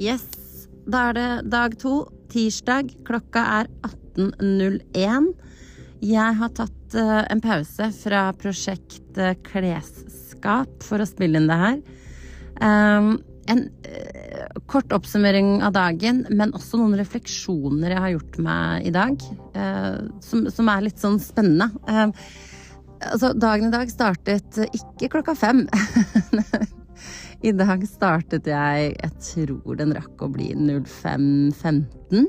Yes. 0.00 0.24
Da 0.88 1.10
er 1.10 1.16
det 1.18 1.28
dag 1.52 1.76
to, 1.80 2.06
tirsdag. 2.32 2.94
Klokka 3.04 3.42
er 3.60 3.70
18.01. 4.16 5.32
Jeg 6.00 6.36
har 6.40 6.52
tatt 6.56 6.96
eh, 6.96 7.18
en 7.28 7.42
pause 7.44 7.90
fra 7.98 8.22
prosjekt 8.40 9.20
eh, 9.20 9.36
Klesskap 9.44 10.80
for 10.86 11.04
å 11.04 11.08
spille 11.08 11.36
inn 11.36 11.50
det 11.50 11.58
her. 11.60 11.82
Um, 12.60 13.18
en 13.50 13.66
eh, 13.84 14.48
kort 14.72 14.92
oppsummering 14.96 15.60
av 15.66 15.76
dagen, 15.76 16.24
men 16.32 16.56
også 16.56 16.80
noen 16.80 16.96
refleksjoner 17.00 17.92
jeg 17.92 18.04
har 18.06 18.14
gjort 18.16 18.40
meg 18.46 18.88
i 18.88 18.94
dag, 18.94 19.28
som, 20.24 20.72
er 20.72 20.84
litt 20.86 21.02
sånn 21.02 21.20
spennende. 21.20 21.68
Eh, 21.84 22.24
altså, 23.12 23.34
dagen 23.36 23.68
i 23.68 23.74
dag 23.76 23.92
startet 23.92 24.64
ikke 24.70 25.12
klokka 25.18 25.36
fem. 25.36 25.66
I 27.40 27.52
dag 27.56 27.84
startet 27.88 28.48
jeg 28.50 28.96
Jeg 28.98 29.12
tror 29.24 29.78
den 29.78 29.94
rakk 29.96 30.20
å 30.20 30.28
bli 30.32 30.50
05.15. 30.52 32.26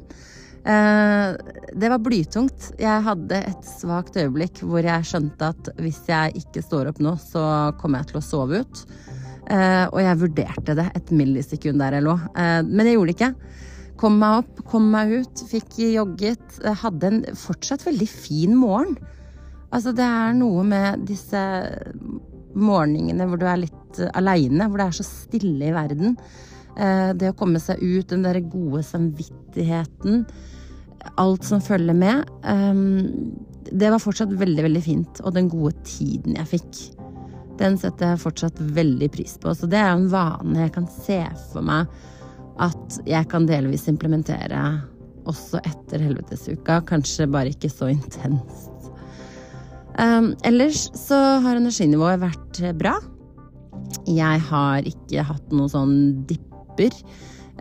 Eh, 0.62 1.32
det 1.74 1.90
var 1.92 2.04
blytungt. 2.06 2.70
Jeg 2.80 3.04
hadde 3.08 3.42
et 3.50 3.66
svakt 3.68 4.16
øyeblikk 4.22 4.62
hvor 4.64 4.86
jeg 4.86 5.08
skjønte 5.10 5.50
at 5.52 5.72
hvis 5.82 6.04
jeg 6.08 6.44
ikke 6.44 6.64
står 6.64 6.92
opp 6.94 7.02
nå, 7.04 7.18
så 7.20 7.44
kommer 7.82 8.02
jeg 8.02 8.12
til 8.12 8.22
å 8.22 8.24
sove 8.26 8.62
ut. 8.64 8.86
Eh, 9.52 9.86
og 9.90 10.00
jeg 10.00 10.22
vurderte 10.22 10.78
det 10.80 10.88
et 10.96 11.12
millisekund 11.12 11.84
der 11.84 11.98
jeg 11.98 12.08
lå. 12.08 12.16
Eh, 12.32 12.62
men 12.70 12.88
jeg 12.88 12.96
gjorde 12.96 13.12
det 13.12 13.18
ikke. 13.18 13.34
Kom 14.02 14.16
meg 14.22 14.46
opp, 14.46 14.64
kom 14.70 14.88
meg 14.94 15.12
ut, 15.26 15.44
fikk 15.52 15.76
jogget. 15.92 16.62
Hadde 16.86 17.12
en 17.12 17.22
fortsatt 17.38 17.84
veldig 17.86 18.08
fin 18.10 18.56
morgen. 18.58 18.96
Altså, 19.72 19.92
det 19.96 20.08
er 20.08 20.40
noe 20.40 20.64
med 20.68 21.04
disse 21.08 21.42
morgenene 22.56 23.28
hvor 23.28 23.40
du 23.40 23.46
er 23.48 23.62
litt 23.62 23.81
aleine, 24.14 24.70
hvor 24.70 24.82
det 24.82 24.88
er 24.88 24.98
så 25.02 25.08
stille 25.08 25.68
i 25.70 25.76
verden. 25.76 26.16
Eh, 26.78 27.12
det 27.18 27.34
å 27.34 27.38
komme 27.38 27.60
seg 27.60 27.82
ut, 27.82 28.08
den 28.12 28.24
derre 28.26 28.44
gode 28.46 28.84
samvittigheten, 28.88 30.26
alt 31.18 31.48
som 31.48 31.64
følger 31.66 31.98
med. 31.98 32.28
Det 33.72 33.90
var 33.90 34.02
fortsatt 34.04 34.36
veldig, 34.38 34.68
veldig 34.68 34.82
fint. 34.86 35.22
Og 35.26 35.34
den 35.34 35.48
gode 35.50 35.74
tiden 35.88 36.36
jeg 36.38 36.52
fikk 36.52 36.82
den 37.62 37.78
setter 37.80 38.14
jeg 38.14 38.24
fortsatt 38.24 38.62
veldig 38.76 39.10
pris 39.14 39.36
på. 39.42 39.54
Så 39.56 39.70
det 39.70 39.80
er 39.82 39.94
en 39.94 40.10
vane 40.12 40.66
jeg 40.66 40.74
kan 40.78 40.88
se 40.90 41.20
for 41.52 41.66
meg 41.66 41.90
at 42.62 43.00
jeg 43.10 43.28
kan 43.32 43.48
delvis 43.50 43.88
implementere 43.90 44.62
også 45.30 45.62
etter 45.68 46.02
helvetesuka. 46.04 46.82
Kanskje 46.90 47.30
bare 47.32 47.54
ikke 47.54 47.72
så 47.72 47.92
intenst. 47.94 48.70
Um, 50.00 50.32
ellers 50.48 50.88
så 50.98 51.18
har 51.44 51.60
energinivået 51.60 52.22
vært 52.22 52.62
bra. 52.80 52.96
Jeg 54.10 54.42
har 54.50 54.88
ikke 54.88 55.26
hatt 55.28 55.54
noen 55.54 55.72
sånn 55.72 55.96
dipper. 56.30 56.96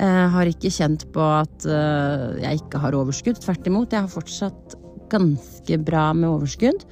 Jeg 0.01 0.29
har 0.33 0.49
ikke 0.49 0.73
kjent 0.73 1.05
på 1.13 1.21
at 1.21 1.67
uh, 1.69 2.37
jeg 2.41 2.63
ikke 2.63 2.81
har 2.81 2.97
overskudd. 2.97 3.41
Tvert 3.43 3.67
imot, 3.69 3.93
jeg 3.93 4.07
har 4.07 4.13
fortsatt 4.13 4.77
ganske 5.13 5.81
bra 5.85 6.11
med 6.17 6.31
overskudd. 6.31 6.87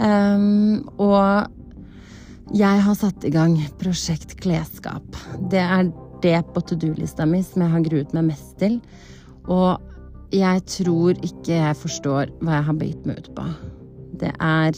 Um, 0.00 0.86
og 1.02 1.50
jeg 2.56 2.82
har 2.86 2.96
satt 2.98 3.26
i 3.26 3.32
gang 3.34 3.58
prosjekt 3.82 4.38
klesskap. 4.42 5.04
Det 5.52 5.60
er 5.60 5.90
det 6.24 6.40
på 6.54 6.62
to 6.66 6.78
do-lista 6.78 7.26
mi 7.28 7.42
som 7.44 7.64
jeg 7.64 7.74
har 7.74 7.84
gruet 7.86 8.16
meg 8.16 8.30
mest 8.32 8.56
til. 8.62 8.80
Og 9.50 9.78
jeg 10.34 10.64
tror 10.70 11.18
ikke 11.26 11.56
jeg 11.56 11.78
forstår 11.78 12.32
hva 12.40 12.58
jeg 12.58 12.66
har 12.68 12.80
begitt 12.80 13.06
meg 13.08 13.22
ut 13.22 13.30
på. 13.36 13.46
Det 14.20 14.32
er 14.36 14.76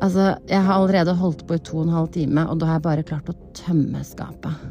Altså, 0.00 0.30
jeg 0.48 0.64
har 0.64 0.78
allerede 0.78 1.12
holdt 1.18 1.42
på 1.48 1.58
i 1.58 1.64
to 1.64 1.82
og 1.82 1.88
en 1.88 1.92
halv 1.92 2.12
time, 2.14 2.46
og 2.48 2.60
da 2.60 2.70
har 2.70 2.78
jeg 2.78 2.86
bare 2.86 3.08
klart 3.10 3.28
å 3.28 3.36
tømme 3.56 4.00
skapet. 4.06 4.62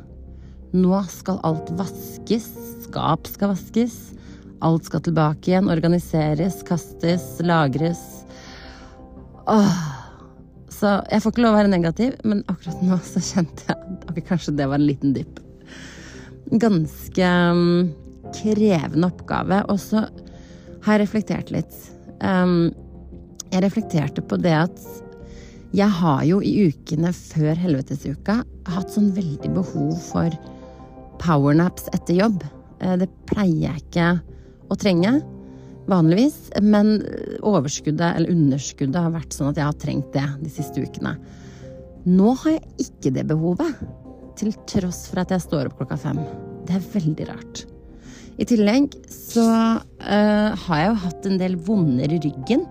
Nå 0.73 1.01
skal 1.09 1.37
alt 1.45 1.69
vaskes. 1.77 2.47
Skap 2.85 3.29
skal 3.29 3.53
vaskes. 3.53 3.97
Alt 4.65 4.89
skal 4.89 5.03
tilbake 5.05 5.51
igjen. 5.51 5.69
Organiseres, 5.71 6.59
kastes, 6.65 7.25
lagres. 7.45 8.01
Åh. 9.49 9.85
Så 10.79 10.91
jeg 11.11 11.21
får 11.23 11.33
ikke 11.33 11.43
lov 11.43 11.55
å 11.55 11.59
være 11.59 11.71
negativ, 11.73 12.13
men 12.23 12.43
akkurat 12.47 12.83
nå 12.85 12.97
så 13.03 13.21
kjente 13.23 13.65
jeg 13.67 13.97
at 14.07 14.19
kanskje 14.29 14.53
det 14.55 14.67
var 14.69 14.79
en 14.79 14.87
liten 14.87 15.15
dypp. 15.15 15.41
Ganske 16.61 17.31
um, 17.51 17.89
krevende 18.37 19.09
oppgave. 19.09 19.61
Og 19.73 19.81
så 19.81 20.05
har 20.85 20.95
jeg 20.95 21.03
reflektert 21.03 21.51
litt. 21.53 21.75
Um, 22.21 22.71
jeg 23.49 23.65
reflekterte 23.65 24.23
på 24.25 24.37
det 24.39 24.55
at 24.55 24.81
jeg 25.75 25.89
har 25.99 26.23
jo 26.25 26.39
i 26.41 26.69
ukene 26.69 27.11
før 27.13 27.57
helvetesuka 27.59 28.39
hatt 28.73 28.93
sånn 28.93 29.11
veldig 29.13 29.51
behov 29.53 29.91
for 30.01 30.33
powernaps 31.21 31.89
etter 31.93 32.17
jobb. 32.23 32.41
Eh, 32.81 32.95
det 33.01 33.09
pleier 33.29 33.67
jeg 33.67 33.83
ikke 33.83 34.07
å 34.69 34.77
trenge 34.79 35.19
vanligvis. 35.89 36.37
Men 36.61 36.97
overskuddet 37.45 38.17
eller 38.17 38.33
underskuddet 38.33 39.01
har 39.01 39.13
vært 39.13 39.35
sånn 39.35 39.51
at 39.51 39.61
jeg 39.61 39.69
har 39.69 39.79
trengt 39.81 40.13
det 40.15 40.25
de 40.41 40.53
siste 40.53 40.85
ukene. 40.85 41.15
Nå 42.09 42.33
har 42.43 42.55
jeg 42.55 42.87
ikke 42.87 43.13
det 43.17 43.27
behovet, 43.29 43.81
til 44.39 44.53
tross 44.71 45.03
for 45.09 45.19
at 45.19 45.33
jeg 45.33 45.43
står 45.43 45.67
opp 45.67 45.81
klokka 45.81 45.97
fem. 45.99 46.21
Det 46.65 46.77
er 46.77 46.85
veldig 46.93 47.25
rart. 47.27 47.65
I 48.39 48.45
tillegg 48.47 48.93
så 49.11 49.43
uh, 49.43 50.49
har 50.55 50.79
jeg 50.79 50.87
jo 50.87 50.99
hatt 51.03 51.27
en 51.27 51.41
del 51.41 51.57
vonder 51.67 52.13
i 52.15 52.21
ryggen. 52.23 52.63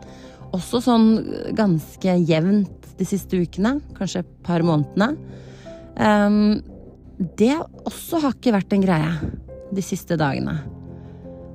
Også 0.57 0.81
sånn 0.81 1.11
ganske 1.59 2.15
jevnt 2.25 2.78
de 2.99 3.07
siste 3.07 3.39
ukene, 3.39 3.79
kanskje 3.99 4.25
et 4.25 4.33
par 4.47 4.65
månedene. 4.67 5.13
Um, 5.99 6.59
det 7.39 7.55
også 7.59 8.21
har 8.23 8.37
ikke 8.37 8.55
vært 8.55 8.75
en 8.75 8.85
greie 8.85 9.13
de 9.75 9.85
siste 9.85 10.19
dagene. 10.19 10.57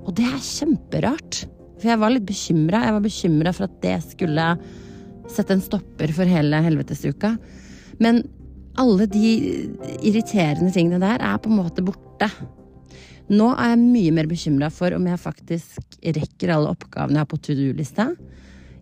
Og 0.03 0.11
det 0.17 0.27
er 0.27 0.43
kjemperart. 0.43 1.43
For 1.79 1.91
jeg 1.91 1.99
var 2.01 2.13
litt 2.13 2.27
bekymra. 2.27 2.83
Jeg 2.87 2.95
var 2.95 3.05
bekymra 3.05 3.53
for 3.55 3.67
at 3.67 3.77
det 3.83 3.97
skulle 4.05 4.47
sette 5.31 5.55
en 5.55 5.63
stopper 5.63 6.11
for 6.15 6.29
hele 6.29 6.59
helvetesuka. 6.65 7.35
Men 8.03 8.23
alle 8.79 9.07
de 9.11 9.31
irriterende 10.01 10.73
tingene 10.73 11.01
der 11.03 11.23
er 11.23 11.39
på 11.41 11.51
en 11.51 11.59
måte 11.61 11.85
borte. 11.85 12.29
Nå 13.31 13.53
er 13.53 13.73
jeg 13.73 13.83
mye 13.83 14.13
mer 14.15 14.27
bekymra 14.27 14.69
for 14.73 14.95
om 14.97 15.05
jeg 15.07 15.21
faktisk 15.21 15.99
rekker 16.03 16.51
alle 16.51 16.73
oppgavene 16.73 17.19
jeg 17.19 17.23
har 17.23 17.31
på 17.31 17.39
to 17.39 17.55
do-lista. 17.57 18.09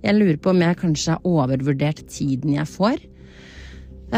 Jeg 0.02 0.18
lurer 0.18 0.40
på 0.42 0.52
om 0.54 0.62
jeg 0.64 0.80
kanskje 0.82 1.16
har 1.16 1.28
overvurdert 1.28 2.04
tiden 2.10 2.56
jeg 2.56 2.70
får. 2.70 3.00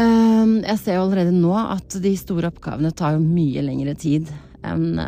Ehm, 0.00 0.58
jeg 0.64 0.80
ser 0.80 0.98
jo 0.98 1.04
allerede 1.04 1.34
nå 1.36 1.52
at 1.60 1.98
de 2.02 2.14
store 2.18 2.50
oppgavene 2.50 2.92
tar 2.96 3.16
jo 3.16 3.22
mye 3.22 3.62
lengre 3.62 3.94
tid 3.98 4.32
enn 4.64 4.98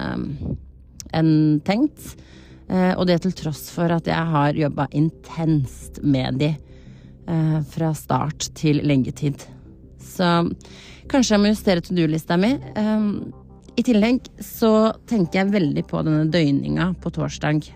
en 1.17 1.61
tenkt. 1.65 2.15
Eh, 2.69 2.93
og 2.99 3.07
det 3.07 3.21
til 3.23 3.35
tross 3.37 3.69
for 3.71 3.93
at 3.95 4.09
jeg 4.11 4.33
har 4.33 4.59
jobba 4.59 4.89
intenst 4.97 6.01
med 6.03 6.41
de 6.43 6.51
eh, 6.51 7.59
fra 7.71 7.93
start 7.95 8.51
til 8.59 8.83
lengetid. 8.87 9.45
Så 10.03 10.31
kanskje 11.11 11.37
jeg 11.37 11.43
må 11.43 11.53
justere 11.53 11.85
to 11.85 11.95
do-lista 11.95 12.39
mi. 12.41 12.57
Eh, 12.57 13.07
I 13.79 13.87
tillegg 13.87 14.27
så 14.43 14.73
tenker 15.07 15.45
jeg 15.45 15.55
veldig 15.55 15.87
på 15.87 16.03
denne 16.07 16.27
døgninga 16.33 16.91
på 17.03 17.15
torsdag. 17.15 17.71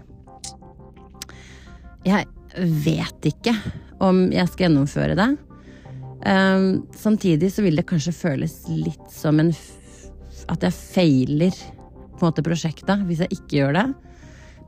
Jeg 2.09 2.27
vet 2.57 3.31
ikke 3.31 3.55
om 4.03 4.29
jeg 4.33 4.49
skal 4.51 4.67
gjennomføre 4.67 5.17
det. 5.19 5.31
Samtidig 7.01 7.49
så 7.53 7.65
vil 7.65 7.79
det 7.79 7.87
kanskje 7.89 8.13
føles 8.17 8.57
litt 8.69 9.07
som 9.15 9.41
en 9.41 9.53
at 10.51 10.65
jeg 10.67 10.75
feiler 10.75 11.55
på 11.55 12.25
en 12.25 12.31
måte 12.31 12.45
prosjektet 12.45 13.05
hvis 13.09 13.23
jeg 13.25 13.37
ikke 13.37 13.59
gjør 13.61 13.77
det. 13.79 13.87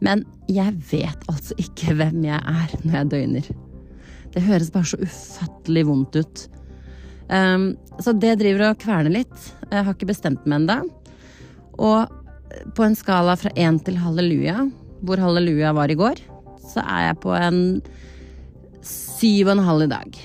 Men 0.02 0.24
jeg 0.50 0.74
vet 0.90 1.28
altså 1.30 1.56
ikke 1.62 1.94
hvem 1.98 2.24
jeg 2.26 2.38
er 2.38 2.74
når 2.82 2.96
jeg 2.96 3.10
døgner. 3.12 3.52
Det 4.32 4.42
høres 4.46 4.72
bare 4.74 4.88
så 4.88 4.98
ufattelig 5.02 5.84
vondt 5.88 6.18
ut. 6.18 6.42
Um, 7.28 7.72
så 8.02 8.14
det 8.16 8.38
driver 8.40 8.70
og 8.70 8.80
kverner 8.82 9.14
litt. 9.14 9.36
Jeg 9.70 9.84
har 9.84 9.94
ikke 9.94 10.10
bestemt 10.10 10.46
meg 10.48 10.62
ennå. 10.62 10.80
Og 11.82 12.72
på 12.76 12.84
en 12.84 12.96
skala 12.98 13.36
fra 13.38 13.52
én 13.56 13.78
til 13.84 13.98
halleluja, 14.00 14.66
hvor 15.06 15.22
halleluja 15.22 15.72
var 15.76 15.92
i 15.92 15.96
går, 15.98 16.20
så 16.62 16.84
er 16.84 17.08
jeg 17.08 17.20
på 17.24 17.34
en 17.36 17.62
syv 18.86 19.50
og 19.50 19.56
en 19.56 19.66
halv 19.66 19.86
i 19.86 19.92
dag. 19.92 20.20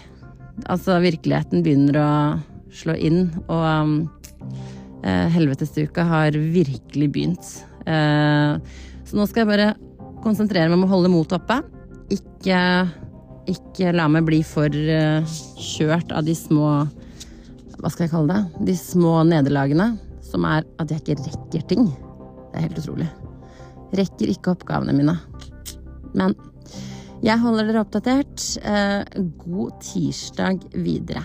Altså, 0.68 0.98
virkeligheten 1.04 1.66
begynner 1.66 2.00
å 2.02 2.12
slå 2.78 2.96
inn, 2.98 3.28
og 3.48 3.64
um, 3.66 3.98
Eh, 5.08 5.28
helvetesuka 5.32 6.04
har 6.04 6.32
virkelig 6.32 7.12
begynt. 7.12 7.50
Eh, 7.86 8.58
så 9.06 9.18
nå 9.18 9.28
skal 9.30 9.44
jeg 9.44 9.52
bare 9.52 9.68
konsentrere 10.24 10.68
meg 10.68 10.80
om 10.80 10.88
å 10.88 10.92
holde 10.92 11.12
motet 11.14 11.38
oppe. 11.38 11.62
Ikke, 12.12 12.60
ikke 13.48 13.94
la 13.96 14.08
meg 14.12 14.26
bli 14.28 14.42
for 14.48 14.72
uh, 14.72 15.38
kjørt 15.60 16.12
av 16.16 16.24
de 16.24 16.34
små 16.36 16.88
Hva 17.78 17.92
skal 17.92 18.06
jeg 18.06 18.12
kalle 18.14 18.32
det? 18.32 18.66
De 18.72 18.76
små 18.80 19.22
nederlagene. 19.28 19.92
Som 20.26 20.48
er 20.48 20.66
at 20.82 20.92
jeg 20.92 21.04
ikke 21.04 21.20
rekker 21.22 21.66
ting. 21.70 21.86
Det 21.88 22.58
er 22.58 22.66
helt 22.66 22.80
utrolig. 22.82 23.08
Rekker 23.96 24.32
ikke 24.34 24.56
oppgavene 24.56 24.96
mine. 24.96 25.16
Men 26.18 26.36
jeg 27.26 27.40
holder 27.42 27.70
dere 27.70 27.84
oppdatert. 27.86 28.44
God 29.42 29.80
tirsdag 29.82 30.62
videre. 30.76 31.24